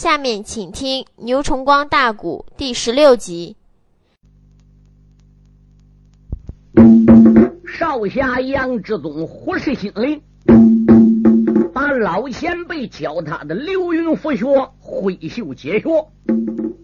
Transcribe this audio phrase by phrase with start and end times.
[0.00, 3.54] 下面请听《牛崇光大鼓》第十六集。
[7.66, 10.22] 少侠杨志宗虎视心灵，
[11.74, 16.08] 把老前辈教他的流云佛学、挥袖解学，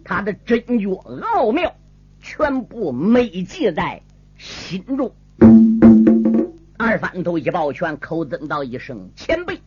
[0.05, 0.87] 他的真诀
[1.33, 1.75] 奥妙，
[2.21, 4.03] 全部美记在
[4.37, 5.11] 心中。
[6.77, 9.59] 二反头一抱拳，口尊道一声：“前辈，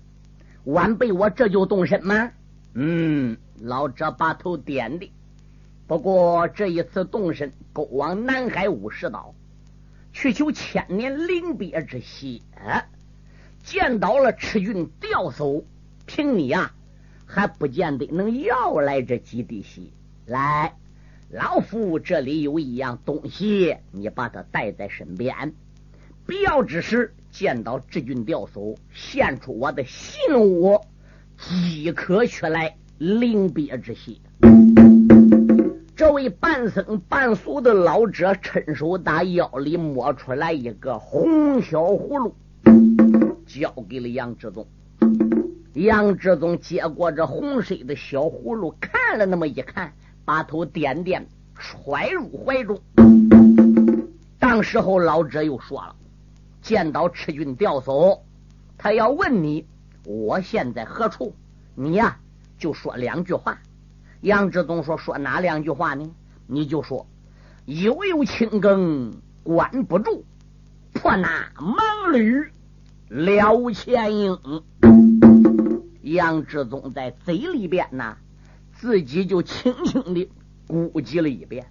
[0.65, 2.29] 晚辈我这就动身吗？”
[2.73, 5.11] 嗯，老者把头点的。
[5.87, 9.33] 不过这一次动身，勾往南海五十岛，
[10.13, 12.41] 去求千年灵别之血。
[13.63, 15.63] 见到了赤军吊叟，
[16.05, 16.71] 凭你呀，
[17.25, 19.81] 还不见得能要来这几滴血。
[20.25, 20.75] 来，
[21.29, 25.53] 老夫这里有一样东西，你把它带在身边。
[26.25, 30.79] 必要之时，见到赤军吊叟，献出我的信物。
[31.41, 34.21] 即可取来临别之喜。
[35.95, 42.35] 这位半僧半俗的老者，伸手打腰里摸出来一个红小葫芦，
[43.47, 44.67] 交给了杨志宗。
[45.73, 49.93] 杨志宗接过这红色的小葫芦，看了那么一看，
[50.25, 52.77] 把头点点，揣入怀中。
[54.37, 55.95] 当时候，老者又说了
[56.61, 58.23] ：“见到赤军吊走，
[58.77, 59.65] 他要问你。”
[60.09, 61.35] 我现在何处？
[61.75, 62.17] 你呀，
[62.57, 63.61] 就说两句话。
[64.21, 66.09] 杨志宗说：“说哪两句话呢？
[66.47, 67.05] 你就说，
[67.67, 70.25] 悠悠青埂关不住，
[70.93, 72.51] 破那盲驴
[73.07, 74.63] 了前影。”
[76.01, 78.17] 杨志宗在嘴里边呢，
[78.73, 80.27] 自己就轻轻的
[80.65, 81.67] 估计了一遍：“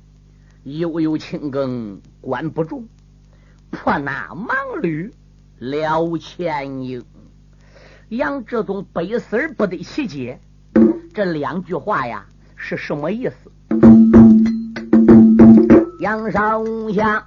[0.63, 2.87] 悠悠青埂关不住，
[3.73, 5.13] 破那盲驴
[5.59, 7.05] 了前影。”
[8.11, 10.41] 杨志忠百思而不得其解，
[11.13, 12.25] 这两句话呀
[12.57, 13.51] 是什么意思？
[16.01, 17.23] 杨少侠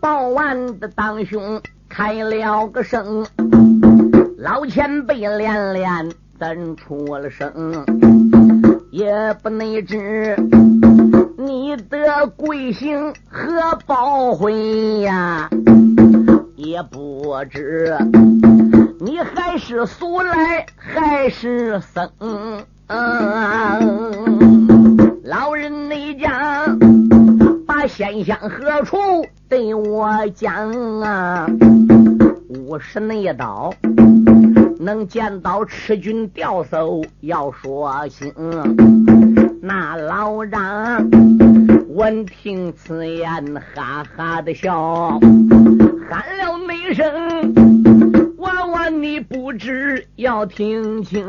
[0.00, 3.26] 报完的当兄开了个声，
[4.36, 6.08] 老前辈连连
[6.38, 7.84] 等出了声，
[8.92, 10.36] 也不内知
[11.36, 15.50] 你的贵姓和报回呀，
[16.54, 17.92] 也不知。
[19.00, 22.10] 你还是俗来还是僧？
[25.22, 26.78] 老人内讲，
[27.64, 28.96] 把仙乡何处
[29.48, 31.46] 对我讲啊？
[32.48, 33.72] 五十内道
[34.80, 38.32] 能见到赤军吊叟，要说清。
[39.62, 41.08] 那老张
[41.90, 45.20] 闻听此言，哈哈的笑，
[46.10, 47.77] 喊了那声。
[49.02, 51.22] 你不知要听清。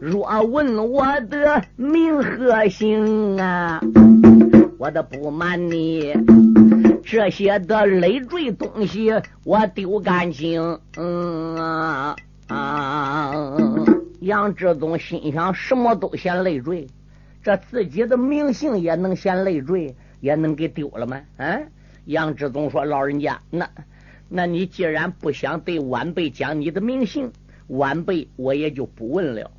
[0.00, 3.80] 若问我的名和姓啊，
[4.78, 6.14] 我的不瞒你，
[7.04, 9.12] 这些的累赘东西
[9.44, 10.78] 我丢干净。
[10.96, 13.34] 嗯啊啊！
[14.20, 16.86] 杨志宗心想，什么都嫌累赘，
[17.42, 21.20] 这自己的名姓也能嫌累赘，也能给丢了吗？
[21.38, 21.66] 嗯，
[22.04, 23.68] 杨志宗说：“老人家，那……”
[24.28, 27.32] 那你既然不想对晚辈讲你的名姓，
[27.68, 29.50] 晚辈我也就不问了。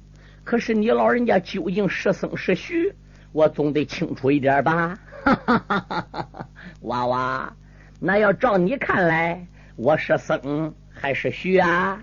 [0.44, 2.94] 可是你老人家究竟是僧是虚，
[3.32, 4.98] 我总得清楚一点吧？
[5.24, 6.50] 哈哈哈哈哈
[6.82, 7.56] 娃娃，
[8.00, 12.02] 那要照你看来，我是僧还是虚啊？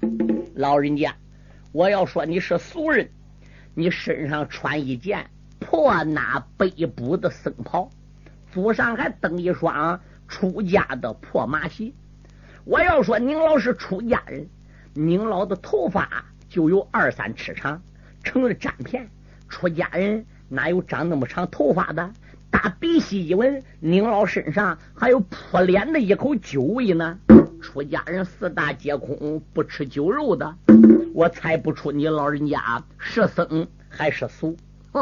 [0.54, 1.14] 老人家，
[1.72, 3.08] 我要说你是俗人，
[3.74, 5.26] 你身上穿一件
[5.58, 7.90] 破衲背补的僧袍，
[8.52, 11.92] 足上还蹬一双出家的破马鞋。
[12.64, 14.48] 我要说，您老是出家人，
[14.94, 17.82] 您老的头发就有二三尺长，
[18.22, 19.10] 成了粘片。
[19.50, 22.10] 出家人哪有长那么长头发的？
[22.50, 27.18] 打鼻息一闻，您老身上还有扑脸的一口酒味呢。
[27.60, 30.54] 出家人四大皆空，不吃酒肉的。
[31.12, 34.56] 我猜不出你老人家是僧还是俗。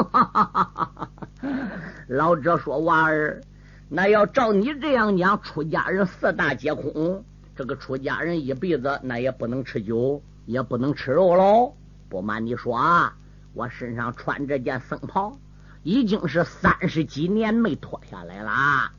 [2.08, 3.40] 老者说：“娃儿，
[3.88, 7.24] 那要照你这样讲，出家人四大皆空。”
[7.62, 11.74] 这个出家人一辈子那也不能吃酒，也不能吃肉喽。
[12.08, 13.14] 不瞒你说啊，
[13.54, 15.38] 我身上穿这件僧袍，
[15.84, 18.90] 已经是三十几年没脱下来了。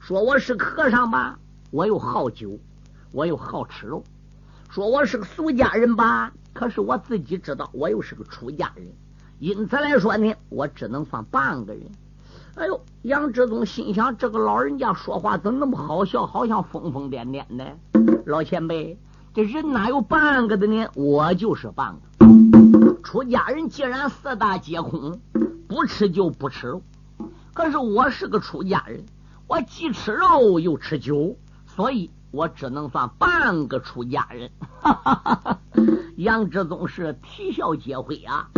[0.00, 1.38] 说我是和尚吧，
[1.70, 2.58] 我又好酒，
[3.10, 4.04] 我又好吃肉。
[4.68, 8.86] 说我是个俗家人吧，可是我自己知道，我又是个出家人。
[9.38, 11.90] 因此来说呢，我只能算半个人。
[12.56, 17.78] 哎呦，杨志宗心想：这个老人家说话怎么那么好笑，好像疯疯癫癫的。
[18.26, 18.98] 老前辈，
[19.34, 20.86] 这人哪有半个的呢？
[20.94, 22.00] 我就是半个。
[23.02, 25.20] 出家人既然四大皆空，
[25.66, 26.82] 不吃就不吃肉。
[27.52, 29.04] 可是我是个出家人，
[29.46, 31.36] 我既吃肉又吃酒，
[31.66, 34.50] 所以我只能算半个出家人。
[36.16, 38.48] 杨志宗是啼笑皆非啊！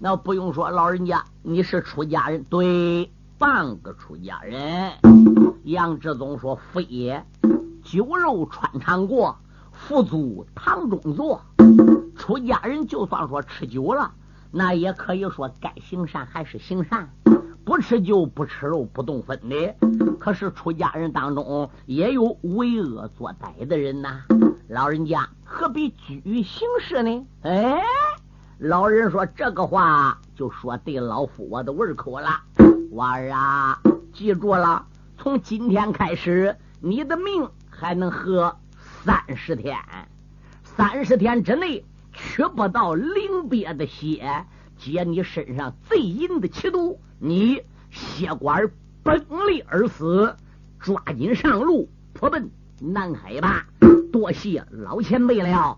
[0.00, 4.92] 那不用说，老人家你是出家人，对，半个出家人。
[5.64, 7.24] 杨志宗说：“非也，
[7.90, 9.38] 酒肉穿肠过，
[9.72, 11.40] 福足堂中坐。
[12.14, 14.12] 出家人就算说吃酒了，
[14.50, 17.08] 那也可以说该行善还是行善。”
[17.64, 19.74] 不吃酒不吃肉不动分的，
[20.18, 24.22] 可是出家人当中也有为恶作歹的人呐。
[24.68, 27.26] 老人家何必拘于形式呢？
[27.42, 27.82] 哎，
[28.58, 32.28] 老人说这个话就说对老夫我的胃口了。
[32.92, 33.80] 娃儿啊，
[34.14, 34.86] 记住了，
[35.18, 37.50] 从今天开始，你的命
[37.80, 38.56] 还能喝
[39.04, 39.78] 三十天，
[40.64, 44.44] 三十天之内取不到灵鳖的血。
[44.76, 48.68] 解你身上贼淫的气毒，你血管
[49.02, 50.34] 崩裂而死，
[50.80, 53.66] 抓紧上路，破奔南海吧！
[54.12, 55.76] 多谢老前辈了。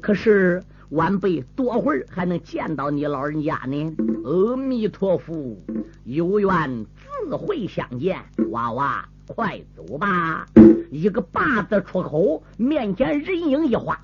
[0.00, 3.96] 可是晚辈多会儿还能见到你老人家呢？
[4.24, 5.56] 阿弥陀佛，
[6.04, 6.86] 有缘
[7.28, 8.20] 自会相见。
[8.50, 10.44] 娃娃，快走吧！
[10.90, 13.96] 一个八字出口，面前人影一花，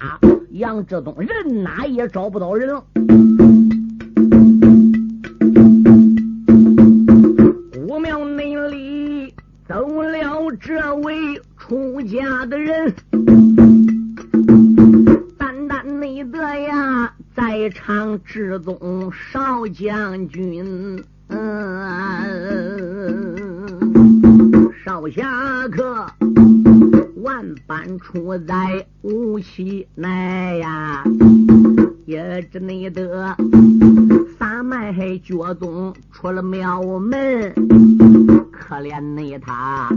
[0.50, 2.84] 杨志东人哪也找不到人了。
[9.69, 12.94] 走了这位出家的人，
[15.37, 23.25] 单单内得呀，在场至宗少将军，嗯
[24.86, 26.06] 少侠客
[27.16, 31.02] 万般出在无锡来呀，
[32.04, 33.36] 也只内得
[34.38, 37.52] 三脉脚宗出了庙门。
[38.52, 39.88] 可怜那他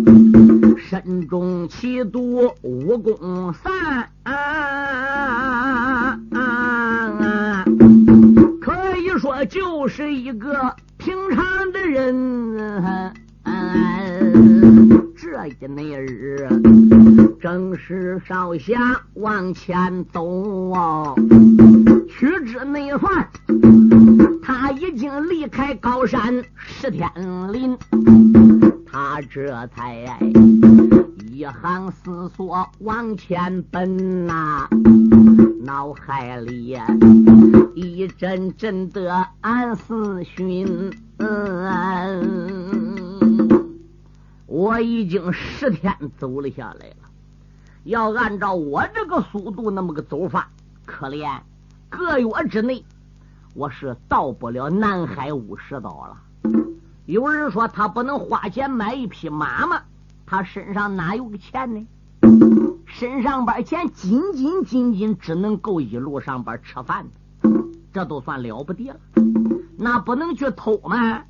[0.79, 4.09] 身中奇毒武功散，
[8.59, 13.13] 可以说就是一个平常的人。
[15.15, 16.47] 这一那日，
[17.39, 21.15] 正是少侠往前走哦，
[22.09, 23.27] 屈指内算，
[24.41, 27.09] 他已经离开高山十天
[27.51, 27.77] 林。
[28.91, 30.19] 他这才
[31.31, 34.67] 一行思索往前奔呐，
[35.63, 36.85] 脑海里呀
[37.75, 40.91] 一阵阵的暗思寻。
[44.49, 46.95] 我已经十天走了下来了，
[47.83, 50.49] 要按照我这个速度那么个走法，
[50.87, 51.41] 可怜
[51.87, 52.83] 个月之内
[53.53, 56.17] 我是到不了南海五十岛了。
[57.05, 59.83] 有人说他不能花钱买一匹马吗？
[60.25, 61.87] 他身上哪有个钱呢？
[62.87, 67.05] 身上边钱仅仅仅仅只能够一路上边吃饭，
[67.93, 68.95] 这都算了不得了。
[69.77, 71.21] 那不能去偷吗？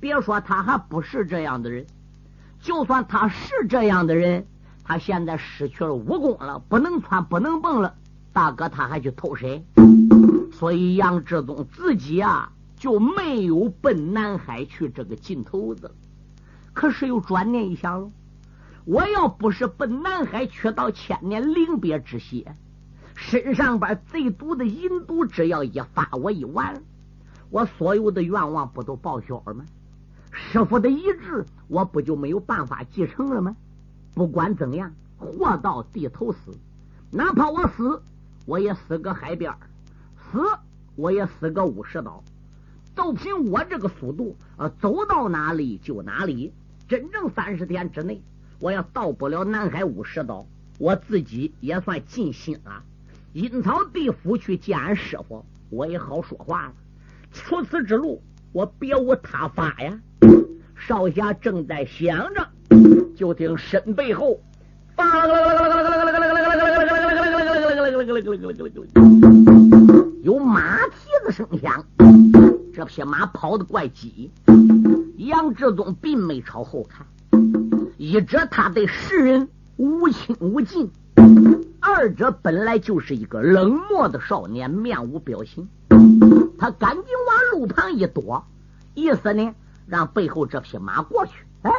[0.00, 1.86] 别说他还不是这样的人，
[2.62, 4.46] 就算他是这样的人，
[4.82, 7.94] 他现在失去了武功了，不能窜不能蹦了，
[8.32, 9.62] 大哥他还去偷谁？
[10.52, 12.50] 所以杨志宗自己啊。
[12.82, 15.94] 就没有奔南海去这个劲头子，
[16.72, 18.10] 可是又转念一想，
[18.84, 22.56] 我要不是奔南海去到千年灵鳖之血，
[23.14, 26.82] 身上边最毒的阴毒只要一发，我一完，
[27.50, 29.64] 我所有的愿望不都报销了吗？
[30.50, 33.56] 师傅的遗志，我不就没有办法继承了吗？
[34.14, 36.38] 不管怎样，活到地头死，
[37.10, 38.02] 哪怕我死，
[38.44, 39.54] 我也死个海边
[40.16, 40.40] 死
[40.96, 42.22] 我也死个五十刀。
[42.94, 46.52] 就凭我这个速度，呃，走到哪里就哪里。
[46.86, 48.20] 真正三十天之内，
[48.60, 50.46] 我要到不了南海五十岛，
[50.78, 52.82] 我自己也算尽心了。
[53.32, 56.74] 阴曹地府去见俺师傅，我也好说话了。
[57.32, 58.22] 除此之路，
[58.52, 59.98] 我别无他法呀。
[60.88, 62.48] 少侠正在想着，
[63.14, 64.40] 就听身背后，
[70.22, 70.92] 有马蹄
[71.24, 71.84] 子声响。
[72.74, 74.32] 这匹马跑得怪急，
[75.18, 77.06] 杨志宗并没朝后看。
[77.96, 80.90] 一者他对世人无亲无近，
[81.78, 85.68] 二者本来就是一个冷漠的少年，面无表情。
[86.58, 88.44] 他赶紧往路旁一躲，
[88.94, 89.54] 意思呢
[89.86, 91.32] 让背后这匹马过去。
[91.62, 91.70] 哎，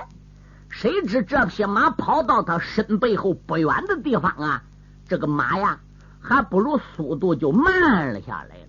[0.70, 4.64] 谁知这匹马跑到他身背后不远的地方啊，
[5.08, 5.80] 这个马呀
[6.20, 8.64] 还不如速度就慢了下来了。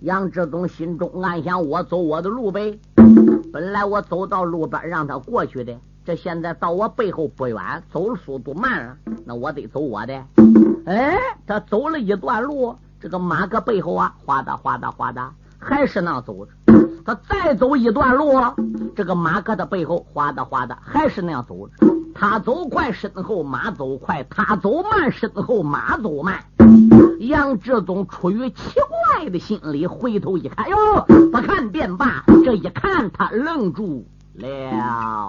[0.00, 2.78] 杨志忠心中暗想：我走我的路呗。
[3.52, 10.12] 本来我走到路边让他过去的，这现在到我背后不远，走的速度慢了，那我得走我的。
[10.86, 16.52] 哎，他走了一段路，这个马搁背后啊，哗哒哗哒哗哒，还是那走着。
[17.04, 18.32] 他再走一段路，
[18.96, 21.74] 这个马哥的背后哗哒哗哒，还是那样走着。
[22.14, 26.44] 他走快，身后马走快；他走慢，身后马走慢。
[27.20, 28.80] 杨志忠出于奇
[29.16, 30.76] 怪的心理，回头一看，哟，
[31.30, 32.24] 不看便罢。
[32.44, 35.28] 这一看，他愣住了。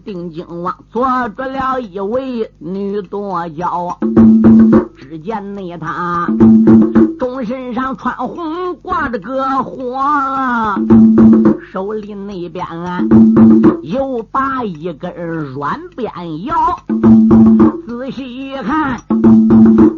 [0.00, 3.98] 定睛望，坐着了一位女多娇。
[4.98, 6.28] 只见那她
[7.18, 9.98] 中身上穿红，挂着个火，
[11.72, 13.00] 手里那边啊
[13.82, 15.12] 又把一根
[15.54, 16.54] 软鞭摇。
[17.86, 19.00] 仔细一看，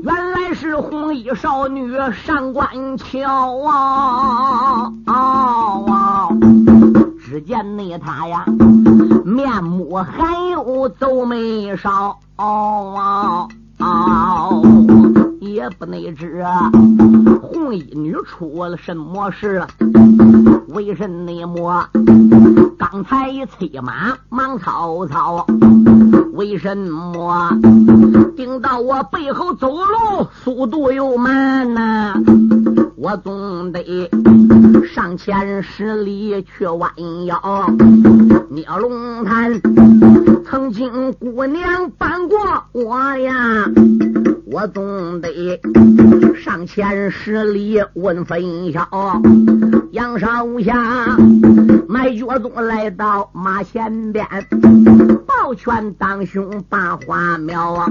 [0.03, 4.91] 原来是红衣少女上官桥啊！
[7.35, 8.45] 只见那他呀，
[9.25, 12.17] 面目还有皱眉梢，
[15.41, 16.45] 也不内知
[17.43, 19.67] 红衣女出了什么事，
[20.69, 21.85] 为甚那么
[22.79, 25.45] 刚才一催马忙曹操，
[26.35, 27.51] 为什么
[28.37, 32.15] 盯到我背后走路速度又慢呢？
[33.05, 34.09] 我总得
[34.95, 36.91] 上前十里去弯
[37.27, 37.39] 腰，
[38.49, 39.61] 聂龙潭。
[40.47, 42.39] 曾经姑娘伴过
[42.73, 43.71] 我呀，
[44.47, 45.61] 我总得
[46.35, 49.21] 上前十里问分晓。
[49.93, 51.19] 杨少侠
[51.95, 54.27] 迈脚中来到马前边，
[55.29, 57.87] 抱拳当胸把花苗啊，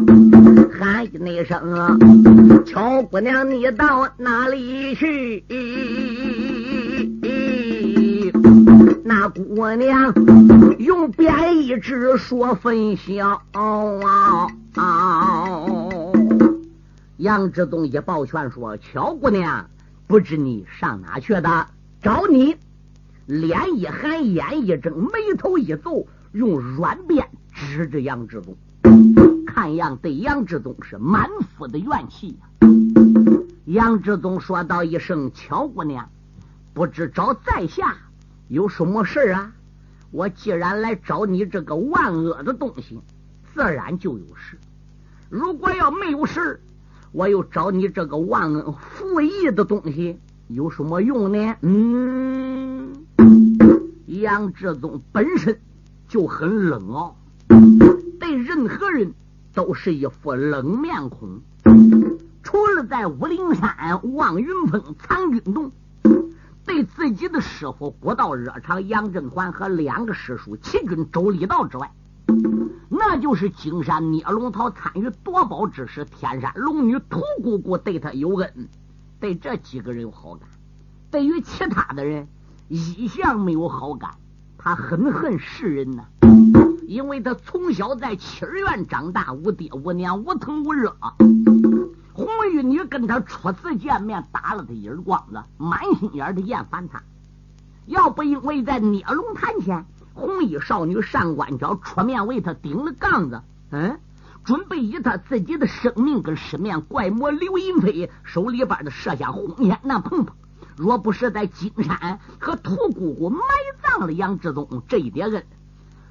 [0.77, 1.98] 喊一声啊
[2.67, 5.45] ：“乔姑娘，你到哪里去？”
[9.05, 10.13] 那姑娘
[10.79, 14.48] 用鞭一指说分晓啊！
[17.15, 19.65] 杨志东一抱拳说：“乔姑娘，
[20.07, 21.67] 不知你上哪去的？
[22.01, 22.57] 找你。”
[23.25, 28.56] 脸一寒，眼一睁，眉头一皱，用软鞭指着杨志东，
[29.46, 32.68] 看样对杨志东是满腹的怨气呀。
[33.65, 36.10] 杨志东说道一声：“乔姑娘，
[36.74, 37.96] 不知找在下。”
[38.50, 39.53] 有什么事啊？
[40.12, 43.00] 我既然来找你这个万恶的东西，
[43.53, 44.60] 自然就有事。
[45.30, 46.62] 如果要没有事，
[47.13, 51.56] 我又找你这个忘恩负义的东西，有什么用呢？
[51.62, 53.02] 嗯，
[54.24, 55.60] 杨志忠本身
[56.08, 57.18] 就很冷傲，
[58.22, 59.13] 对任何人
[59.53, 61.42] 都是一副冷面孔，
[62.42, 65.74] 除了在武陵山望云峰藏军洞。
[66.65, 71.92] 对自己的师傅古道热肠杨振环和两个师叔齐军周立道之外，
[72.88, 78.70] 那就是金山聂龙涛参与夺宝之时，天山龙女屠姑姑对他有恩，
[79.20, 80.48] 对这几个人有好感。
[81.12, 82.30] 对于其他的人，
[82.67, 84.12] 一向没有好感。
[84.58, 86.05] 他很恨世人呢，
[86.88, 90.96] 因为他从小在七儿院长大，无爹无娘，无疼无热。
[92.13, 97.03] 红玉女跟他初次见面，打了他一耳光子，满心眼的厌烦他。
[97.88, 103.41] 要不因为在聂龙潭前，红衣少女上官娇出面为他顶了杠子，
[103.72, 104.00] 嗯，
[104.46, 110.36] 准备以他自己的生命跟十面怪魔刘银飞手里边的设下轰天那碰碰。
[110.75, 113.39] 若不是在金山和屠姑姑埋
[113.82, 115.44] 葬了杨志忠这一点恩，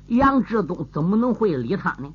[0.07, 2.12] 杨志忠怎么能会理他呢？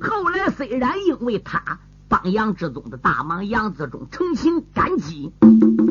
[0.00, 1.78] 后来虽然因为他。
[2.08, 5.32] 帮杨志忠的大忙，杨志忠诚心感激，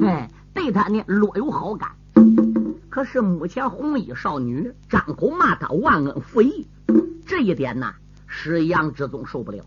[0.02, 1.92] 哎，对他呢略有好感。
[2.90, 6.68] 可是目前红衣少女张口骂他忘恩负义，
[7.26, 7.92] 这一点呢，
[8.28, 9.66] 使杨志忠受不了。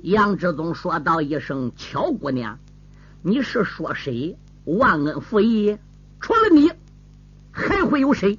[0.00, 2.58] 杨志忠说道一声：“乔姑娘，
[3.20, 4.38] 你是说谁
[4.78, 5.78] 忘恩负义？
[6.20, 6.70] 除了你，
[7.50, 8.38] 还会有谁？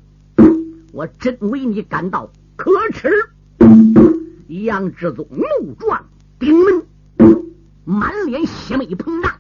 [0.93, 3.09] 我真为你感到可耻！”
[4.47, 6.05] 杨志宗怒撞
[6.39, 6.85] 顶门。
[7.83, 9.39] 满脸血眉膨胀，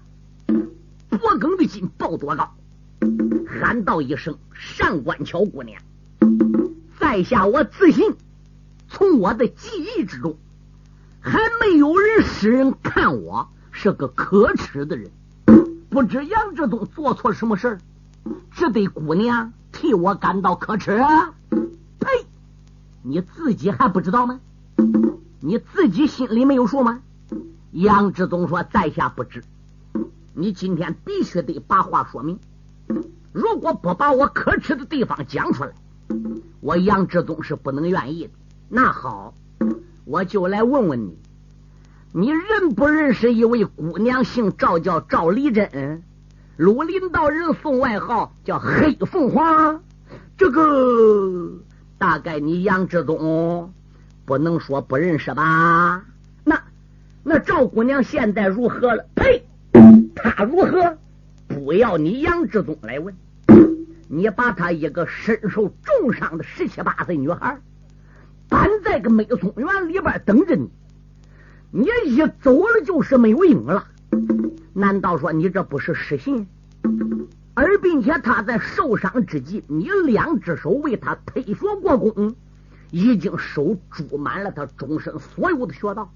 [1.09, 2.55] 脖梗的筋爆多高？
[3.47, 5.81] 喊道一声：“上官桥姑娘，
[6.99, 8.15] 在下我自信，
[8.89, 10.37] 从我的记忆之中，
[11.19, 15.11] 还没有人使人看我是个可耻的人。
[15.91, 17.77] 不知杨志东做错什么事儿，
[18.51, 20.97] 只得姑娘替我感到可耻。
[21.99, 22.07] 呸！
[23.03, 24.39] 你自己还不知道吗？
[25.41, 27.01] 你自己心里没有数吗？
[27.71, 29.43] 杨志东说：“在下不知。
[30.33, 32.39] 你今天必须得把话说明。
[33.33, 35.73] 如果不把我可耻的地方讲出来，
[36.61, 38.31] 我杨志东是不能愿意的。
[38.69, 39.33] 那好，
[40.05, 41.17] 我就来问问你。”
[42.13, 46.03] 你认不认识一位姑娘，姓赵，叫赵丽珍，
[46.57, 49.81] 鲁林道人送外号叫黑凤凰。
[50.37, 51.53] 这个
[51.97, 53.73] 大概你杨志东
[54.25, 56.03] 不能说不认识吧？
[56.43, 56.61] 那
[57.23, 59.05] 那赵姑娘现在如何了？
[59.15, 59.45] 呸！
[60.13, 60.97] 她如何？
[61.47, 63.15] 不要你杨志东来问。
[64.09, 67.57] 你把她一个身受重伤的十七八岁女孩
[68.49, 70.69] 搬在个美松园里边等着你。
[71.73, 73.85] 你一走了就是没有影了，
[74.73, 76.45] 难道说你这不是失信？
[77.53, 82.35] 而并且他在受伤之际，你两只手为他推学过功，
[82.91, 86.11] 已经手注满了他终身所有的穴道，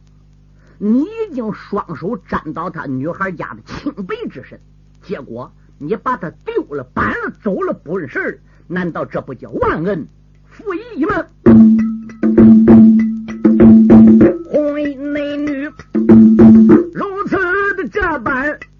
[0.78, 4.60] 你已经双手沾到他女孩家的清白之身，
[5.02, 10.06] 结果你把他丢了、搬了、走了，不认事难道这不叫忘恩
[10.44, 11.26] 负义吗？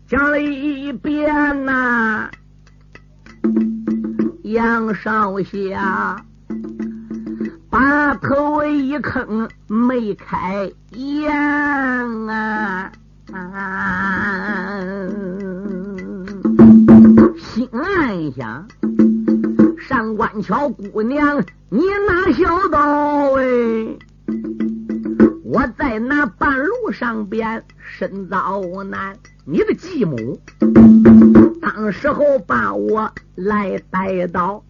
[0.08, 2.30] 讲了一遍呐，
[4.44, 6.24] 杨少侠
[7.72, 11.32] 把头一坑，没开眼
[12.30, 12.92] 啊，
[17.40, 18.68] 心暗想：
[19.80, 22.78] 上官桥姑娘，你哪晓得
[23.38, 23.98] 哎？
[25.44, 29.18] 我在那半路上边身遭难。
[29.48, 30.42] 你的继母，
[31.62, 34.64] 当时候把我来带到，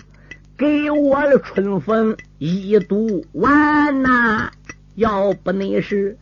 [0.57, 4.49] 给我的春风一度完呐！
[4.95, 6.17] 要不你是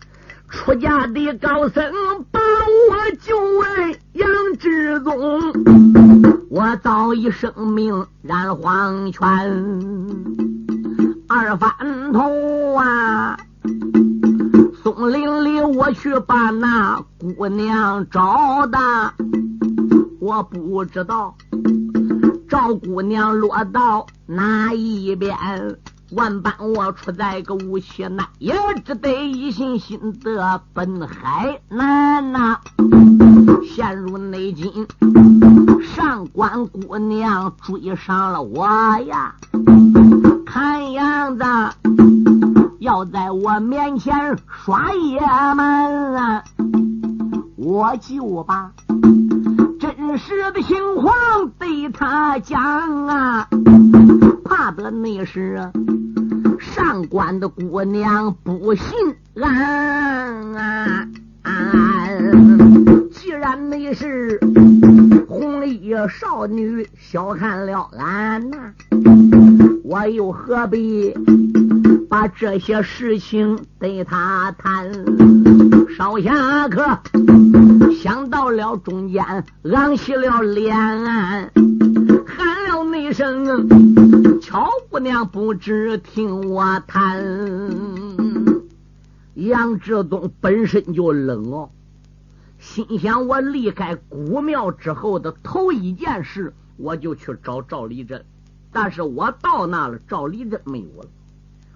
[0.49, 1.91] 出家的高僧
[2.31, 5.41] 把我救为杨志宗，
[6.51, 9.27] 我早已生命染黄泉，
[11.27, 13.35] 二反头啊！
[14.95, 17.03] 松林里，我去把那
[17.35, 18.77] 姑娘找的，
[20.19, 21.33] 我不知道
[22.47, 25.35] 赵姑娘落到哪一边。
[26.11, 28.53] 万般我处在个无锡南，也
[28.85, 32.59] 只得一心心的奔海南呐。
[33.63, 34.85] 陷入内境，
[35.81, 38.67] 上官姑娘追上了我
[39.07, 39.33] 呀，
[40.45, 41.43] 看样子。
[42.83, 45.17] 要在我面前耍野
[45.55, 46.43] 蛮，
[47.55, 48.73] 我就把
[49.79, 51.15] 真实的情况
[51.57, 53.47] 对他讲啊，
[54.43, 55.71] 怕的那是
[56.59, 58.93] 上官的姑娘不信
[59.35, 61.07] 俺啊。
[63.13, 64.41] 既然你是
[65.29, 68.57] 红衣少女，小看了俺呐，
[69.85, 71.13] 我又何必？
[72.13, 74.93] 把这些事情对他谈，
[75.97, 76.99] 少侠客
[77.91, 83.67] 想到了中间，昂起了脸，喊了那声
[84.39, 87.25] ：“乔姑娘，不知听我谈。”
[89.33, 91.71] 杨志东本身就冷哦，
[92.59, 98.23] 心想：我离开古庙之后的头一件事，我就去找赵立珍，
[98.71, 101.07] 但是我到那了，赵立珍没有了。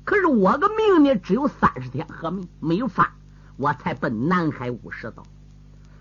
[0.07, 3.13] 可是我的命呢，只有三十天和命，没有发，
[3.57, 5.23] 我才奔南海五十道。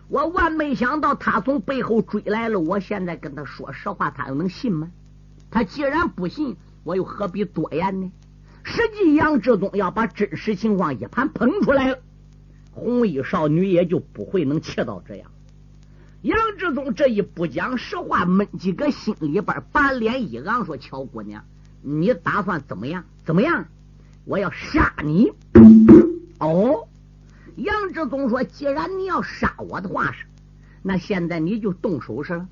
[0.07, 2.61] 我万没想到他从背后追来了。
[2.61, 4.93] 我现在跟他说实话，他又能信吗？
[5.51, 8.13] 他既然不信，我又何必多言呢？
[8.63, 11.99] 实际杨志忠要把真实情况一盘捧出来了，
[12.71, 15.29] 红衣少女也就不会能气到这样。
[16.23, 21.43] 杨志忠这一不讲实话，闷几个心里边，把脸一昂，说：“乔姑娘，
[21.83, 23.03] 你打算怎么样？
[23.25, 23.67] 怎么样？”
[24.27, 25.31] 我要杀你！
[26.41, 26.89] 哦，
[27.55, 30.27] 杨志忠说：“既然你要杀我的话是，
[30.83, 32.49] 那现在你就动手是了。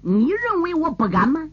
[0.00, 1.48] 你认为我不敢吗？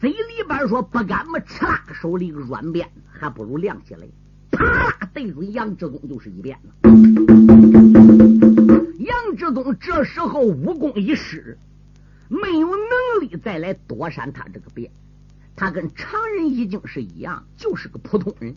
[0.00, 4.04] 嘴里边说不敢嘛，吃啦，手里个软鞭还不如亮起来，
[4.50, 6.68] 啪，对准杨志忠就是一鞭子。
[8.98, 11.56] 杨志忠这时候武功已失，
[12.26, 14.90] 没有能力再来躲闪他这个鞭，
[15.54, 18.56] 他跟常人已经是一样，就是个普通人。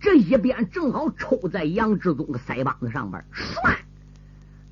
[0.00, 3.76] 这一鞭正好抽在杨志忠的腮帮子上边，唰！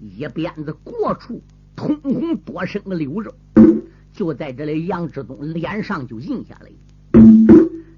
[0.00, 1.42] 一鞭子过处，
[1.76, 3.34] 通红多深的溜肉，
[4.14, 6.70] 就在这里杨志宗脸上就印下来。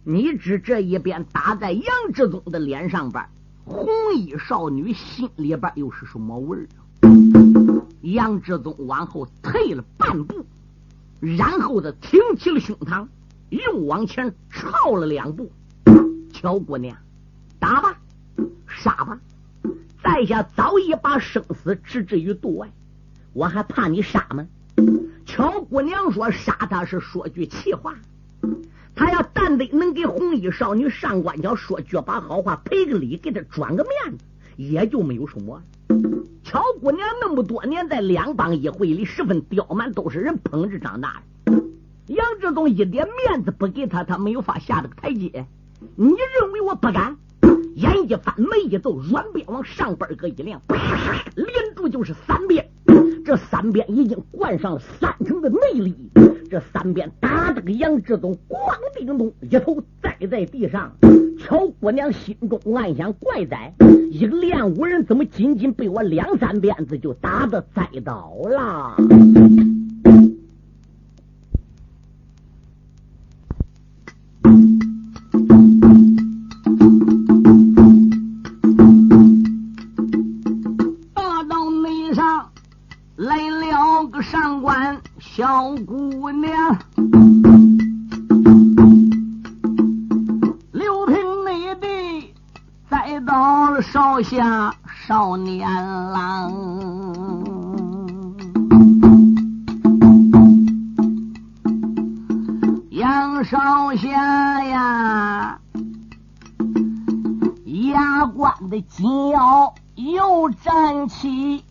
[0.02, 3.24] 你知这一鞭打在杨志宗的脸上边，
[3.64, 6.66] 红衣少女心里边又是什么味儿？
[8.02, 10.44] 杨志宗往后退了半步，
[11.20, 13.06] 然后他挺起了胸膛，
[13.50, 15.52] 又往前抄了两步。
[16.32, 16.96] 乔姑娘，
[17.60, 17.96] 打吧，
[18.66, 19.20] 杀吧！
[20.02, 22.70] 在下早已把生死置之于度外，
[23.34, 24.46] 我还怕你杀吗？
[25.26, 27.94] 乔姑娘说：“杀他是说句气话，
[28.96, 34.24] 他要但得能给红衣少女上官桥说句把好话，赔个礼，给他转个面子，
[34.56, 35.62] 也就没有什么。”
[36.42, 41.52] 乔姑娘那么多年在两帮一会里十分刁蛮，都是人捧着长大的。
[42.06, 45.46] 杨志东一点面子不给他，他没有法下这个台阶。
[45.94, 47.16] 你认为我不敢？
[47.80, 50.60] 眼一翻，眉一皱，软鞭往上边搁一亮，
[51.34, 52.68] 连住就是三鞭。
[53.24, 55.94] 这三鞭已经灌上了三成的内力。
[56.50, 58.58] 这三鞭打这个杨志宗，咣
[58.98, 60.92] 叮咚，一头栽在地上。
[61.38, 63.72] 乔姑娘心中暗想：怪哉，
[64.10, 69.79] 一个练武人怎么仅仅被我两三鞭子就打的栽倒了？
[95.10, 95.68] 少年
[96.12, 96.52] 郎，
[102.90, 105.58] 杨少侠呀，
[107.64, 111.64] 牙关的紧要又站起。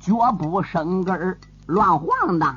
[0.00, 2.56] 脚步生根儿乱晃荡，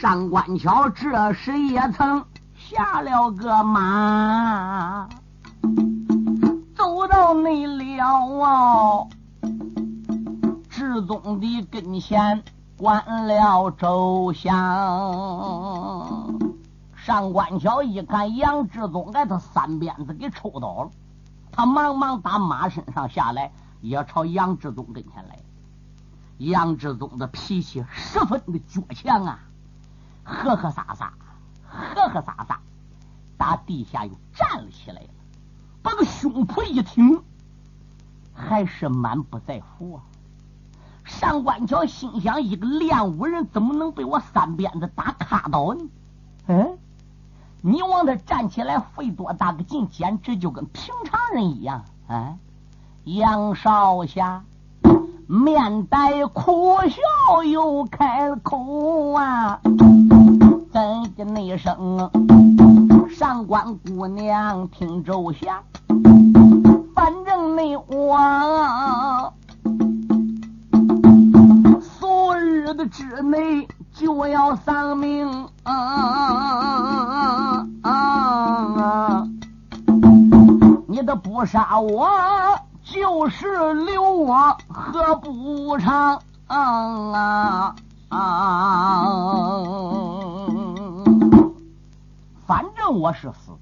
[0.00, 2.24] 上官桥这时也曾
[2.70, 5.08] 下了个马，
[6.76, 9.08] 走到那了啊
[10.68, 12.44] 志宗的跟前，
[12.78, 14.52] 关了周详。
[16.94, 20.90] 上官桥一看杨志宗挨他三鞭子给抽倒了，
[21.50, 25.36] 他忙忙打马身上下来，也朝杨志宗跟前来。
[26.38, 29.40] 杨志宗的脾气十分的倔强啊，
[30.22, 31.12] 呵呵撒撒，
[31.70, 32.60] 呵呵撒撒，
[33.38, 35.08] 打地下又站了起来了，
[35.82, 37.22] 把个胸脯一挺，
[38.34, 40.02] 还是满不在乎啊。
[41.04, 45.84] 上官桥心想：一个练武人怎么能被我三鞭子打卡倒呢？
[46.46, 46.78] 嗯，
[47.62, 52.36] 你往他站起来费多大个劲，简直就跟平常人一样啊！
[53.04, 54.44] 杨少侠。
[55.26, 59.99] 面带苦笑又开口啊，怎
[61.20, 62.10] 的那声？
[63.10, 65.62] 上官姑娘听周详，
[66.94, 69.34] 反正那我
[71.82, 77.66] 数日的之内就要丧命啊！
[80.86, 82.08] 你都不杀我！
[82.82, 87.74] 就是留我何不偿啊
[88.08, 89.26] 啊！
[92.50, 93.52] 反正我是死，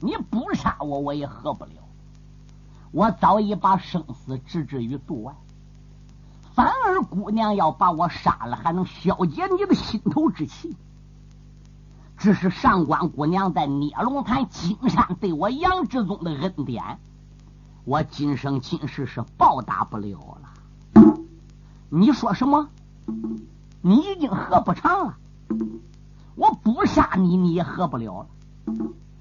[0.00, 1.72] 你不杀我，我也喝不了。
[2.92, 5.34] 我早已把生死置之于度外，
[6.54, 10.74] 反而姑娘要把我杀了，还能消解你的心头之气。
[12.16, 16.98] 只是上官姑娘在聂龙潭金山对我杨志宗的恩典。
[17.84, 21.18] 我今生今世是报答不了了。
[21.90, 22.70] 你说什么？
[23.82, 25.16] 你已经喝不长了。
[26.36, 28.26] 我不杀你，你也喝不了了。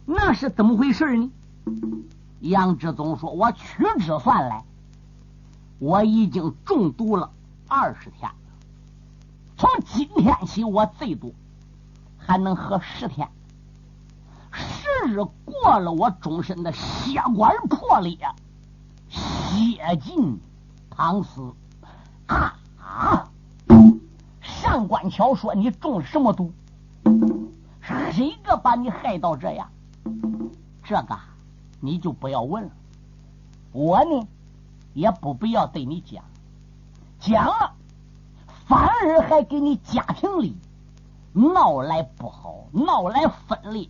[0.06, 1.32] 那是怎么回事呢？
[2.39, 4.65] 杨志宗说：“我屈指算来，
[5.80, 7.32] 我已经中毒了
[7.67, 8.30] 二十天。
[9.56, 11.32] 从今天起，我最多
[12.17, 13.30] 还能喝十天。
[14.52, 18.17] 十日过了，我终身的血管破裂。”
[19.08, 20.39] 接近
[20.89, 21.54] 唐斯
[22.26, 23.30] 啊啊！
[24.41, 26.52] 上官桥说：“你中了什么毒？
[27.84, 29.69] 谁个把你害到这样？
[30.84, 31.17] 这个
[31.80, 32.72] 你就不要问了。
[33.72, 34.28] 我呢
[34.93, 36.24] 也不必要对你讲，
[37.19, 37.74] 讲了
[38.65, 40.56] 反而还给你家庭里
[41.34, 43.89] 闹来不好，闹来分裂。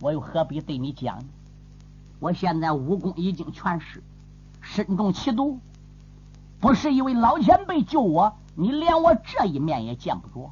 [0.00, 1.24] 我又何必对你讲呢？
[2.20, 4.02] 我现在武功已经全失，
[4.60, 5.60] 身中奇毒，
[6.60, 10.50] 不是一位老前辈救我，你连我这一面也见不着。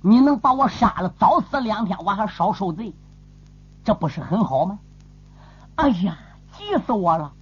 [0.00, 2.94] 你能把我杀了，早死两天，我还少受罪，
[3.84, 4.78] 这不是很好吗？
[5.74, 6.18] 哎呀，
[6.52, 7.32] 急死我了！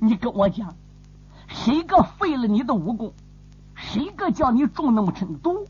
[0.00, 0.74] 你跟我讲，
[1.46, 3.12] 谁个废了你的武功？
[3.74, 5.66] 谁个叫你中那么沉毒？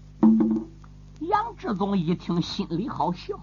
[1.20, 3.38] 杨志宗一听，心里好笑，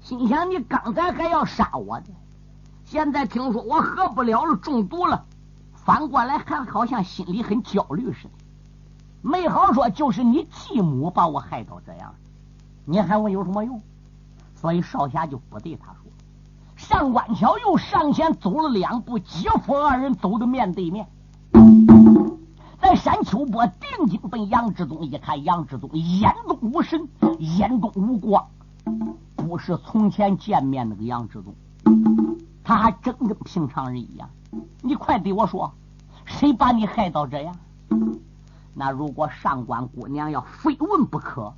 [0.00, 2.06] 心想：你刚才还要杀我的，
[2.84, 5.24] 现在听说我喝不了了，中毒了，
[5.74, 8.30] 反过来还好像心里很焦虑似的。
[9.22, 12.14] 没好说，就是你继母把我害到这样，
[12.84, 13.80] 你喊我有什么用？
[14.54, 16.10] 所以少侠就不对他说。
[16.76, 21.06] 上官桥又上前走了两步，姐夫二人走的面对面。
[22.80, 27.06] 在山丘坡定睛奔杨志忠一看，杨志忠眼中无神，
[27.38, 28.48] 眼中无光，
[29.36, 31.54] 不是从前见面那个杨志忠，
[32.64, 34.30] 他还真跟平常人一样。
[34.80, 35.72] 你快对我说，
[36.24, 37.54] 谁把你害到这样？
[38.74, 41.52] 那如果上官姑娘要非问不可，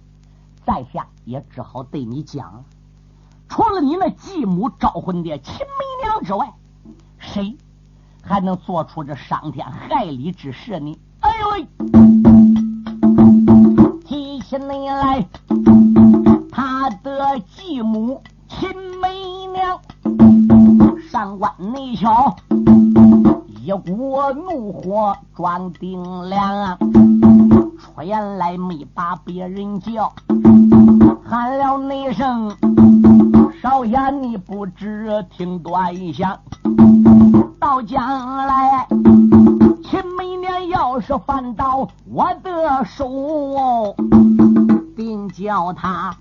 [0.65, 2.65] 在下也只好对你讲。
[3.49, 6.53] 除了你那继母招魂的秦媚娘之外，
[7.19, 7.57] 谁
[8.23, 10.99] 还能做出这伤天害理之事呢？
[11.21, 11.69] 哎呦喂！
[14.05, 15.27] 提起你来，
[16.51, 18.69] 他的继母秦
[19.01, 19.81] 媚娘，
[21.11, 22.35] 上官内瞧。
[23.65, 26.77] 一股怒火装顶梁，
[27.95, 30.13] 出言来没把别人叫，
[31.29, 32.51] 喊了那声
[33.61, 36.39] 少侠，你不知听端详。
[37.61, 38.87] 到将来，
[39.85, 43.95] 秦美娘要是犯到我的手，
[44.97, 46.17] 定叫他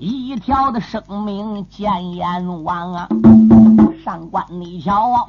[0.00, 3.08] 一条的生命见阎王啊！
[4.04, 5.24] 上官你瞧。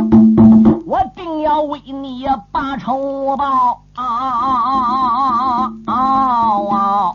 [0.94, 5.96] 我定要为你把仇报啊啊啊
[6.70, 7.12] 啊！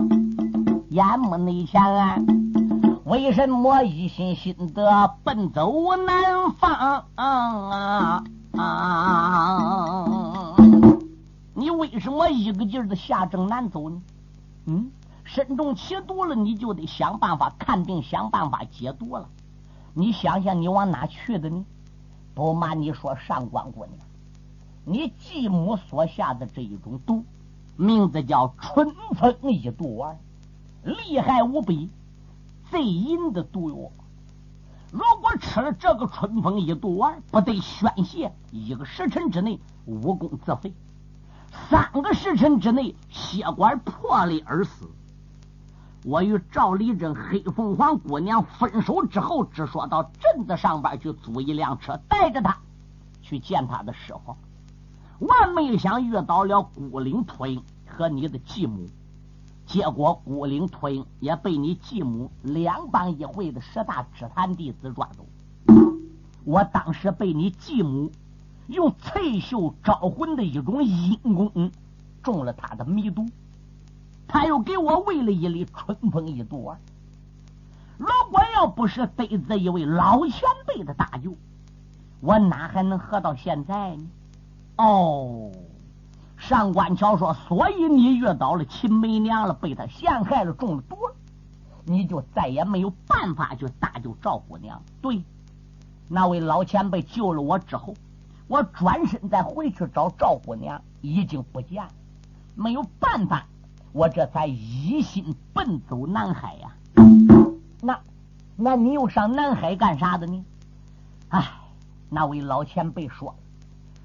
[0.88, 1.80] 眼目内前，
[3.04, 8.24] 为什么一心心的奔走南方啊
[8.56, 10.56] 啊？
[11.54, 14.02] 你为什么一个劲儿的下正南走呢？
[14.66, 14.90] 嗯，
[15.22, 19.28] 身中奇毒了，你就得想办法看病，想办法解毒了。
[19.94, 21.64] 你想想，你往哪去的呢？
[22.38, 23.98] 不瞒你说，上官姑娘，
[24.84, 27.24] 你继母所下的这一种毒，
[27.74, 30.20] 名字叫春风一毒丸，
[30.84, 31.90] 厉害无比，
[32.70, 33.90] 最阴的毒药。
[34.92, 40.72] 如果吃了这个春风一毒丸，不得宣泄一个时辰之内武功自废，
[41.68, 44.88] 三个时辰之内血管破裂而死。
[46.08, 52.56] 我与赵丽珍、黑凤凰姑娘分手之后，只说到镇子上边去租一辆车，带着他
[53.20, 54.34] 去见他的师傅。
[55.18, 58.88] 万没想遇到了孤灵秃鹰和你的继母，
[59.66, 65.26] 结果孤灵秃鹰也被你继母两帮一会的十大支坛弟子抓走。
[66.46, 68.10] 我当时被你继母
[68.66, 71.70] 用翠袖招魂的一种阴功
[72.22, 73.26] 中了他的迷毒。
[74.28, 76.76] 他又给我喂了一粒春风一朵。
[77.96, 81.34] 如果要不是得这一位老前辈的大救，
[82.20, 84.06] 我哪还能活到现在呢？
[84.76, 85.50] 哦，
[86.36, 91.14] 上官桥说，所以你遇到了秦媚娘了，被他陷害了，中了毒了，
[91.84, 94.80] 你就再也没有办法去搭救赵姑娘。
[95.00, 95.24] 对，
[96.06, 97.94] 那位老前辈救了我之后，
[98.46, 101.90] 我转身再回去找赵姑娘，已经不见了，
[102.54, 103.46] 没有办法。
[103.92, 106.76] 我这才一心奔走南海呀！
[107.80, 107.98] 那，
[108.56, 110.44] 那你又上南海干啥的呢？
[111.30, 111.50] 哎，
[112.08, 113.34] 那位老前辈说，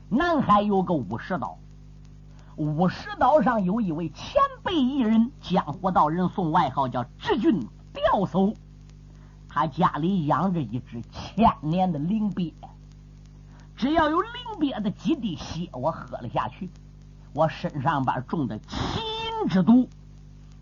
[0.09, 1.57] 南海有个五十岛，
[2.55, 7.59] 五十岛上有一位前辈艺人，江湖道人送外号叫直俊
[7.93, 8.55] 吊叟，
[9.49, 12.53] 他家里养着一只千年的灵鳖，
[13.75, 16.69] 只要有灵鳖的几滴血，我喝了下去，
[17.33, 19.12] 我身上边中的七。
[19.47, 19.89] 之毒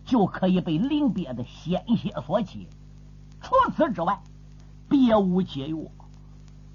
[0.05, 2.67] 就可以被灵鳖的鲜血所解，
[3.41, 4.21] 除此之外
[4.89, 5.77] 别无解药。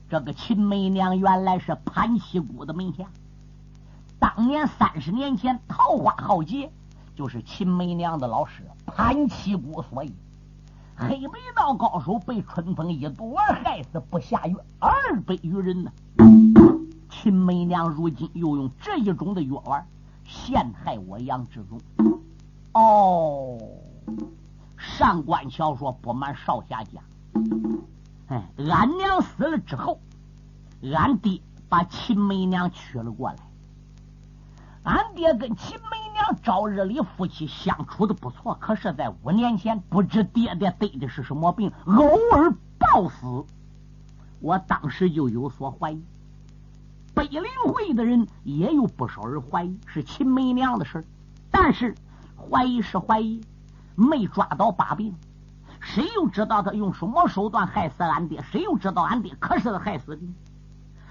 [0.08, 3.06] 这个秦媚娘原来是潘七姑的门下，
[4.18, 6.70] 当年三十年前桃花浩劫，
[7.14, 10.12] 就是秦媚娘的老师潘七姑所以
[10.94, 15.92] 黑眉道高手被春风一毒而害死，不下于二百余人呢。
[17.10, 19.86] 秦媚娘如今又用这一种的药丸。
[20.26, 21.80] 陷害我杨志忠。
[22.72, 23.58] 哦，
[24.76, 27.02] 上官桥说：“不瞒少侠讲，
[28.26, 30.00] 哎，俺娘死了之后，
[30.94, 33.36] 俺爹把秦梅娘娶了过来。
[34.82, 43.44] 俺爹跟秦梅娘朝日里夫妻相处的不错，可是，在五年前，不知爹爹得的是什么病，偶尔暴死。
[44.40, 46.02] 我当时就有所怀疑。
[47.16, 51.02] 北陵会的人也有不少人怀疑是秦梅娘的事
[51.50, 51.94] 但是
[52.36, 53.40] 怀疑是怀疑，
[53.94, 55.14] 没抓到把柄。
[55.80, 58.42] 谁又知道他用什么手段害死俺爹？
[58.42, 60.22] 谁又知道俺爹可是他害死的？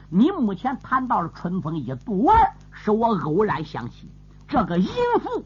[0.08, 4.08] 你目前谈到了春风一毒丸，使我偶然想起
[4.48, 4.88] 这个淫
[5.24, 5.44] 妇，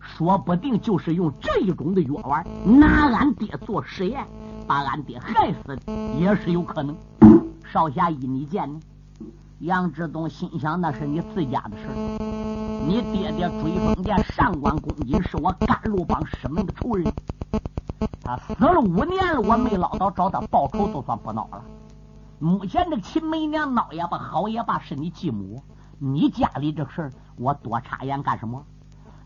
[0.00, 4.26] 说不定就是用这一种的药丸拿俺爹做实验，
[4.66, 6.96] 把俺爹害死的，也是有可能。
[7.70, 8.80] 少侠依你见呢？
[9.60, 11.86] 杨志东心想：那是你自家的事
[12.86, 17.12] 你爹爹追风殿上官公瑾是我甘露帮师门的仇人。
[18.22, 21.62] 他死了五年了，我没捞到找他报仇，就算不孬了。
[22.38, 25.62] 目前这个秦梅娘孬也罢，好也罢，是你继母，
[25.98, 28.64] 你家里这事儿，我多插言干什么？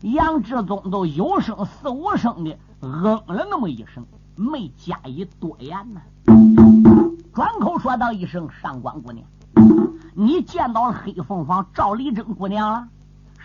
[0.01, 6.01] 杨志宗都有声四无声的嗯了那么一声，没加以多言呢。
[7.33, 9.25] 转口说道一声：“上官姑娘，
[10.17, 12.87] 你见到了黑凤凰赵丽珍姑娘了？”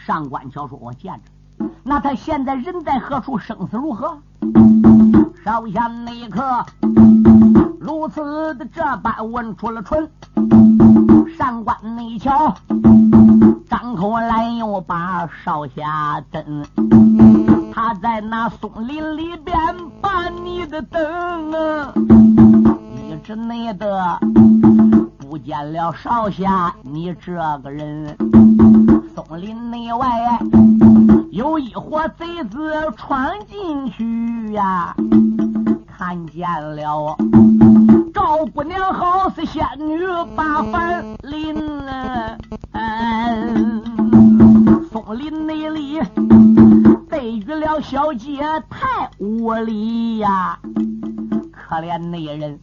[0.06, 3.36] 上官桥说：“我见着。”那他现在人在何处？
[3.38, 4.16] 生死如何？
[5.44, 6.64] 少侠那一刻
[7.80, 10.08] 如此的这般问出了唇，
[11.36, 12.54] 上官内瞧，
[13.68, 16.64] 张口来又把少侠等，
[17.72, 19.56] 他在那松林里边
[20.00, 21.92] 把你的等啊，
[23.08, 24.20] 一直内的
[25.30, 28.16] 不见了少侠你这个人，
[29.14, 30.08] 松林内外。
[31.30, 32.58] 有一伙贼子
[32.96, 34.92] 闯进去呀，
[35.86, 37.16] 看见了
[38.12, 40.00] 赵姑娘好似仙女
[40.34, 41.54] 把凡林，
[44.90, 46.00] 松林内里
[47.08, 50.58] 被遇了小姐太无礼呀，
[51.52, 52.58] 可怜那人，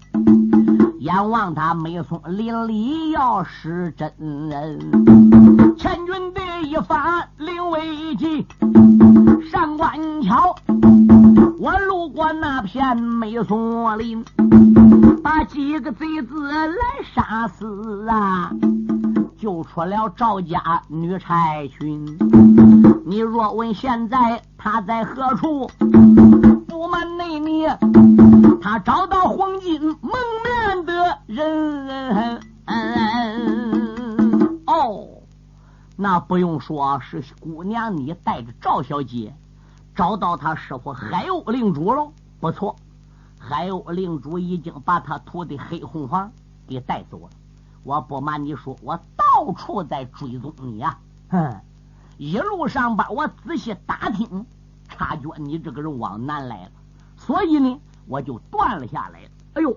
[1.08, 4.12] 眼望他美松林里要失真
[4.50, 4.78] 人。
[5.78, 8.46] 千军的一发临危急，
[9.50, 10.54] 上官桥，
[11.60, 14.26] 我路过那片美松林，
[15.24, 16.76] 把几个贼子来
[17.16, 18.52] 杀死啊，
[19.40, 22.06] 救出了赵家女差群。
[23.06, 25.72] 你若问现在他在何处，
[26.68, 27.66] 不瞒内你，
[28.62, 30.12] 他找到黄金蒙
[30.68, 32.42] 面的人。
[34.66, 35.08] 哦。
[35.96, 39.34] 那不用说，是姑娘你带着赵小姐
[39.96, 42.12] 找到他师傅海鸥领主喽。
[42.40, 42.76] 不错，
[43.40, 46.32] 海鸥领主已经把他徒弟黑红房
[46.68, 47.30] 给带走了。
[47.84, 51.00] 我不瞒你说，我到处在追踪你呀。
[51.30, 51.62] 哼，
[52.18, 54.46] 一路上边我仔细打听，
[54.88, 56.72] 察觉你这个人往南来了，
[57.16, 59.22] 所以呢，我就断了下来。
[59.54, 59.76] 哎呦，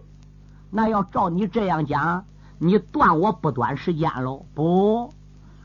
[0.70, 2.24] 那要照你这样讲，
[2.59, 4.46] 你断我不短时间喽？
[4.54, 5.12] 不。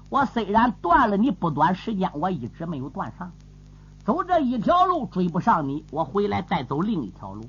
[0.09, 3.31] 我虽然断了你不短时间，我一直没有断上。
[4.03, 7.43] 走这一条路追不上你，我回来再走另一条路。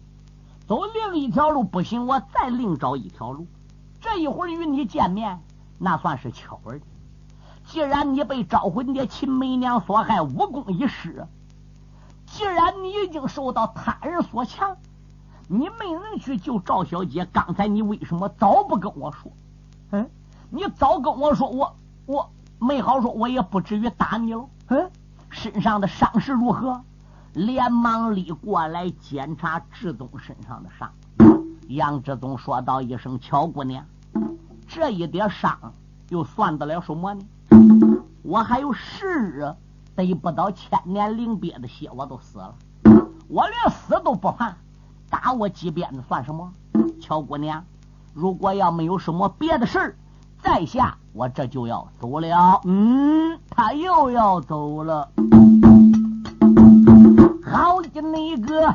[0.67, 3.47] 走另一条路不行，我再另找一条路。
[4.01, 5.41] 这一会儿与你见面，
[5.79, 6.81] 那算是巧儿。
[7.67, 11.27] 既然你被招魂的秦梅娘所害，武功已失；
[12.27, 14.77] 既然你已经受到他人所强，
[15.49, 17.27] 你没能去救赵小姐。
[17.33, 19.33] 刚才你为什么早不跟我说？
[19.91, 20.09] 嗯，
[20.51, 22.31] 你早跟我说，我我。
[22.59, 24.49] 没好说，我也不至于打你喽。
[24.69, 24.91] 嗯，
[25.29, 26.81] 身上的伤势如何？
[27.35, 30.91] 连忙立过来检查志东身上的伤。
[31.69, 33.85] 杨志东说道一声：“乔姑娘，
[34.67, 35.75] 这一点伤
[36.09, 37.27] 又算得了什么呢？
[38.23, 39.55] 我还有十日
[39.95, 42.55] 得不到千年灵鳖的血，我都死了。
[43.29, 44.57] 我连死都不怕，
[45.17, 46.53] 打我几鞭子算什么？
[47.01, 47.65] 乔姑娘，
[48.13, 49.97] 如果要没有什么别的事，
[50.43, 55.09] 在下。”我这就要走了，嗯，他又要走了。
[57.43, 57.81] 好
[58.13, 58.75] 你个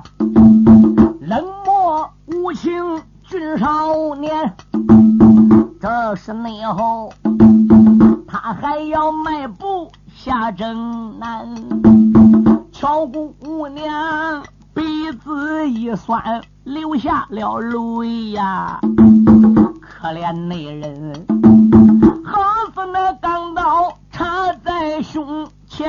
[17.41, 18.79] 了泪呀，
[19.81, 21.13] 可怜那人。
[22.23, 22.39] 好
[22.73, 25.87] 似那钢刀插在胸前，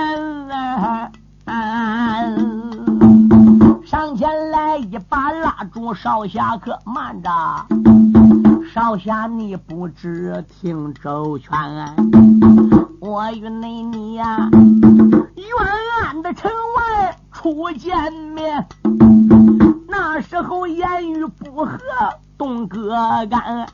[3.84, 7.30] 上前来一把拉住少侠，可慢着，
[8.74, 11.50] 少侠你不知听周全，
[13.00, 15.44] 我与你你呀，远
[16.02, 18.66] 安的城外初见面，
[20.04, 21.78] 那时候言语不合
[22.36, 22.90] 动哥
[23.30, 23.68] 干，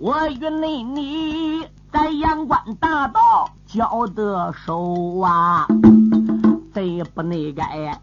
[0.00, 1.62] 我与你你
[1.92, 5.66] 在阳关大道交的手啊。
[6.72, 8.00] 贼不内改，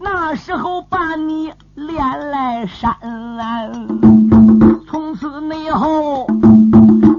[0.00, 2.94] 那时候把你连来山
[3.36, 3.72] 来，
[4.86, 6.26] 从此以后，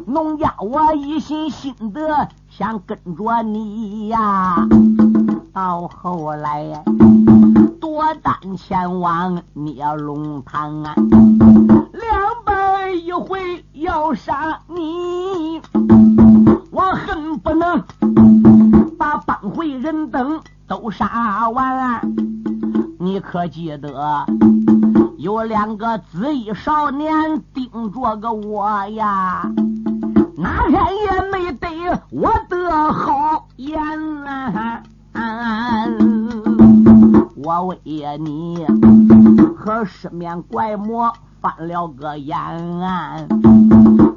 [0.05, 4.67] 农家我一心心的想跟着你呀。
[5.51, 6.83] 到后来，
[7.84, 10.95] 多胆前往聂龙潭，两
[12.45, 15.61] 百一回要杀你，
[16.71, 17.84] 我恨不能。
[18.97, 21.99] 把帮会人等都杀完，
[22.99, 24.25] 你可记得
[25.17, 27.11] 有两个紫衣少年
[27.53, 29.51] 盯着个我呀？
[30.38, 31.67] 哪天也没得
[32.11, 33.77] 我的好眼
[34.25, 34.81] 啊！
[37.43, 37.77] 我为
[38.19, 38.65] 你
[39.57, 42.37] 和十面怪魔翻了个眼，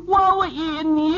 [0.07, 1.17] 我为你。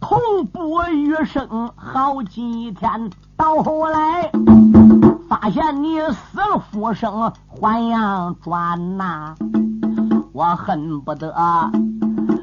[0.00, 4.30] 痛不欲生，好几天，到后来
[5.28, 9.34] 发现你死了复生，还阳转呐！
[10.32, 11.32] 我恨不得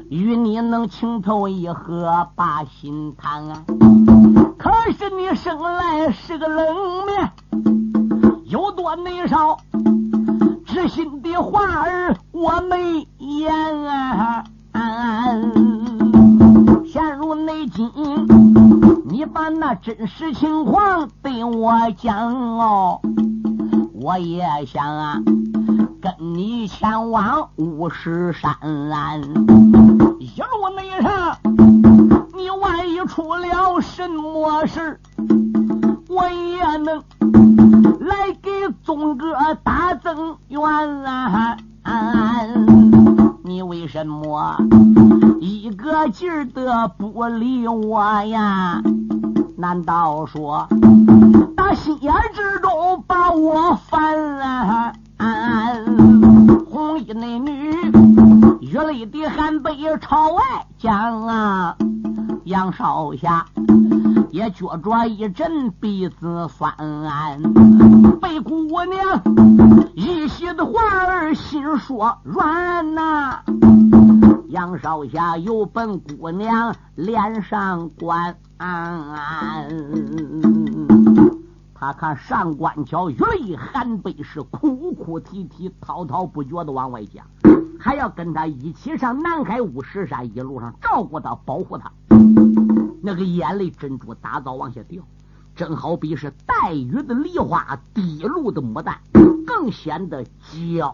[0.08, 3.64] 与你能情投意合，把心谈。
[4.58, 7.30] 可是你生来是个冷面，
[8.50, 9.58] 有多内少，
[10.66, 13.54] 知心的话儿我没言
[13.86, 14.44] 啊！
[16.84, 17.88] 陷入内境，
[19.08, 23.00] 你把那真实情况对我讲哦，
[23.92, 25.20] 我也想啊，
[26.02, 28.52] 跟你前往五石山，
[30.18, 31.36] 一路内上，
[32.34, 34.98] 你万一出了什么事，
[36.08, 37.00] 我也能
[38.00, 38.50] 来给
[38.82, 40.58] 宗哥打增援
[41.82, 42.46] 啊！
[43.44, 44.56] 你为什么？
[45.38, 48.82] 一个劲儿的不理我呀？
[49.58, 50.66] 难道说
[51.54, 54.94] 打心眼之中把我烦？
[56.70, 57.70] 红衣那女
[58.60, 60.42] 雨泪的寒背朝外
[60.78, 61.76] 讲啊，
[62.50, 63.46] 杨少侠
[64.32, 66.74] 也觉着一阵鼻子酸，
[68.20, 69.22] 被姑娘
[69.94, 70.72] 一席的话
[71.06, 73.44] 儿心说软呐。
[74.48, 78.34] 杨少侠有本姑娘脸上观，
[81.72, 87.24] 他看上官桥月泪寒悲是哭哭啼啼滔滔不绝的往外讲，
[87.78, 91.92] 还要跟他一起上南海五石山，一路上照顾他保护他，
[93.10, 95.02] 那个眼泪珍珠打早往下掉，
[95.56, 99.00] 正好比是带雨的梨花滴露的牡丹，
[99.44, 100.30] 更显得娇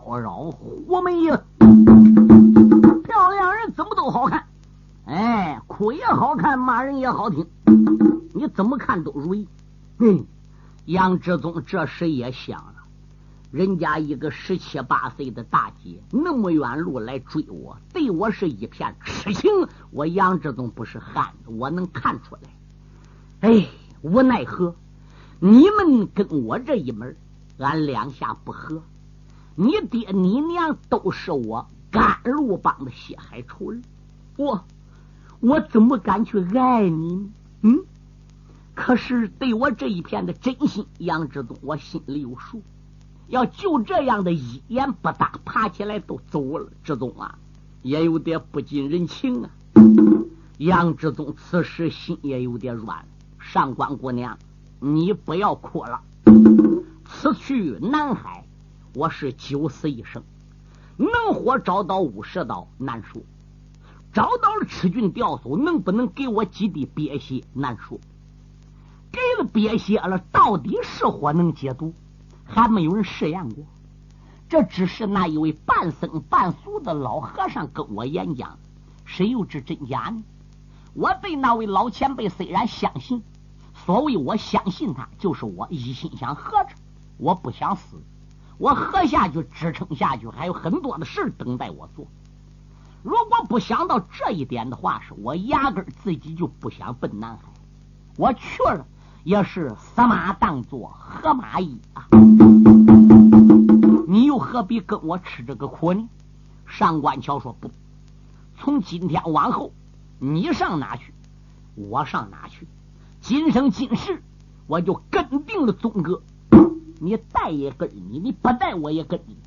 [0.06, 0.50] 娆
[0.88, 1.38] 妩媚呀。
[3.04, 4.46] 漂亮人怎么都好看，
[5.04, 7.46] 哎，哭也好看，骂人也好听，
[8.32, 9.46] 你怎么看都如意。
[9.98, 10.24] 嗯，
[10.86, 12.64] 杨志宗这时也想，
[13.56, 19.50] 人家一个十七八岁的大姐，那么远路来追我，对我是一片痴情。
[19.90, 22.42] 我杨志宗不是汉子，我能看出来。
[23.40, 23.66] 哎，
[24.02, 24.76] 无奈何，
[25.40, 27.16] 你们跟我这一门，
[27.56, 28.82] 俺两下不和。
[29.54, 31.66] 你爹你娘都是我。
[31.90, 33.80] 甘露帮的血海仇人，
[34.36, 34.66] 我
[35.40, 37.30] 我怎么敢去爱你？
[37.62, 37.86] 嗯，
[38.74, 42.60] 可是对我这一片的真心，杨志忠我心里有数。
[43.28, 47.38] 要就这样的一言不答，爬起来都走了，志忠啊，
[47.82, 49.50] 也有点不近人情啊。
[50.58, 53.04] 杨志忠此时心也有点软。
[53.38, 54.38] 上官姑娘，
[54.80, 56.00] 你不要哭了。
[57.04, 58.46] 此去南海，
[58.94, 60.22] 我是九死一生。
[60.96, 63.22] 能活找到五十刀难说，
[64.12, 68.00] 找到了赤郡吊叟，能不能给我几滴鳖血难说。
[69.12, 71.92] 给了鳖血了，到底是火能解毒，
[72.46, 73.64] 还没有人试验过。
[74.48, 78.58] 这只是那一位半僧半俗的老和尚跟我演讲，
[79.04, 80.22] 谁又知真假呢？
[80.94, 83.22] 我对那位老前辈虽然相信，
[83.84, 86.70] 所谓我相信他，就是我一心想活着，
[87.18, 87.96] 我不想死。
[88.56, 92.06] 我喝下去，支撑下去，还有很多的事等待我做。
[93.02, 97.42] 如果不想到这一点的话，是我压根自己就不想奔南海。
[98.16, 98.86] 我去了，
[99.24, 102.06] 也是死马当作活马医啊！
[104.36, 106.10] 又又何必跟我吃这个苦呢？
[106.66, 107.70] 上官桥说不，
[108.58, 109.72] 从今天往后，
[110.18, 111.14] 你上哪去，
[111.74, 112.68] 我上哪去。
[113.22, 114.22] 今生今世，
[114.66, 116.20] 我就跟定了宗哥。
[117.00, 119.38] 你带也跟你，你不带我也跟你。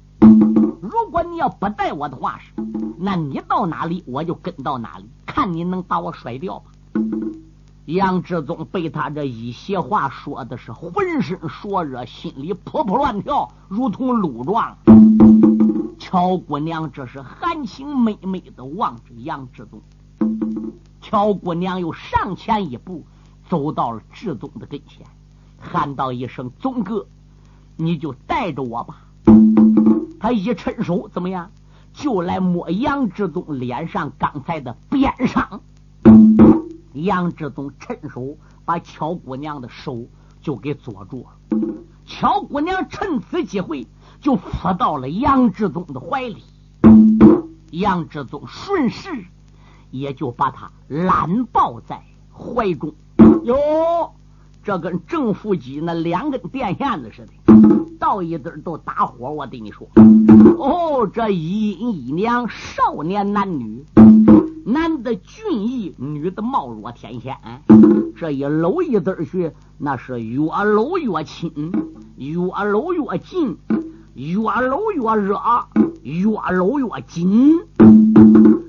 [0.81, 2.51] 如果你要不带我的话是，
[2.97, 6.71] 那你到哪里我就跟到哪里，看你能把我甩掉吧。
[7.89, 14.77] 杨志宗被他这一席话说的是浑身灼热，心里扑扑乱跳，如同鹿撞。
[15.97, 19.81] 乔姑娘这是含情脉脉的望着杨志宗，
[21.01, 23.07] 乔姑娘又上前一步，
[23.49, 25.07] 走到了志宗的跟前，
[25.57, 27.07] 喊道一声：“宗哥，
[27.75, 29.01] 你就带着我吧。”
[30.21, 31.49] 他一伸手，怎么样？
[31.91, 35.61] 就来摸杨志宗脸上刚才的鞭伤。
[36.93, 40.05] 杨志宗趁手把乔姑娘的手
[40.41, 41.59] 就给捉住了。
[42.05, 43.87] 乔姑娘趁此机会
[44.19, 46.43] 就扑到了杨志宗的怀里。
[47.71, 49.09] 杨志宗顺势
[49.91, 52.01] 也就把她揽抱在
[52.33, 52.93] 怀中。
[53.43, 53.55] 哟，
[54.63, 57.33] 这跟正负极那两根电线子似的。
[57.99, 59.87] 到一堆都打火，我对你说，
[60.57, 63.83] 哦，这一阴一娘少年男女，
[64.71, 67.35] 男的俊逸，女的貌若天仙，
[68.15, 71.71] 这一搂一子去，那是越搂越亲，
[72.17, 73.57] 越搂越近，
[74.13, 75.41] 越搂越热，
[76.03, 77.57] 越搂越紧，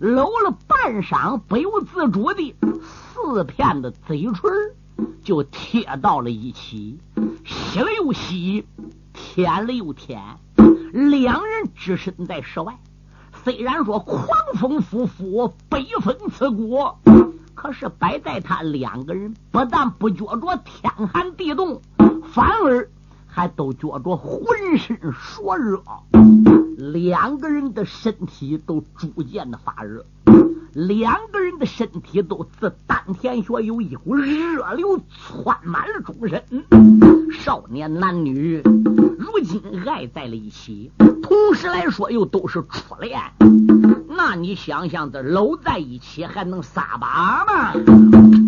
[0.01, 4.51] 搂了半晌，不由自主的四片的嘴唇
[5.23, 6.99] 就贴到了一起，
[7.45, 8.65] 吸了又吸。
[9.13, 10.39] 舔了又舔，
[10.93, 12.79] 两人只身在室外。
[13.43, 16.79] 虽然说狂风呼呼，北风刺骨，
[17.55, 21.81] 可是摆在他两个人，不但不觉着天寒地冻，
[22.33, 22.89] 反而
[23.27, 25.83] 还都觉着浑身灼热。
[26.77, 30.05] 两个人的身体都逐渐的发热，
[30.75, 36.43] 两个人的身体都自丹田穴有一股热流窜满了终身。
[37.33, 38.63] 少年男女
[39.21, 40.91] 如今爱在了一起，
[41.23, 43.21] 同时来说又都是初恋，
[44.09, 48.40] 那你想想，这搂在一起还能撒把吗？